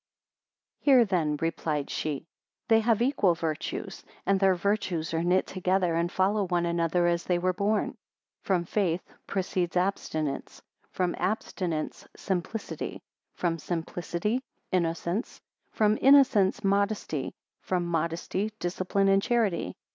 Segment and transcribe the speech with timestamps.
[0.81, 2.25] 89 Hear then, replied she;
[2.69, 7.25] they have equal virtues, and their virtues are knit together, and follow one another as
[7.25, 7.83] they were born.
[7.89, 7.97] 90
[8.41, 10.59] From Faith proceeds Abstinence;
[10.89, 13.03] from Abstinence, Simplicity;
[13.35, 14.41] from Simplicity,
[14.71, 19.75] Innocence; from Innocence, Modesty; from Modesty, Discipline and Charity.